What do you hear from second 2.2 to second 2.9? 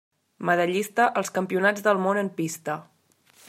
en pista.